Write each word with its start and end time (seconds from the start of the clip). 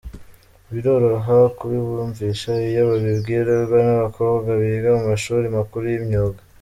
Biroroha 0.71 1.37
kubibumvisha 1.57 2.51
iyo 2.69 2.81
babibwirwa 2.89 3.77
n’abakobwa 3.87 4.49
biga 4.61 4.89
mu 4.97 5.01
mashuri 5.11 5.45
makuru 5.57 5.85
y’imyuga. 5.93 6.41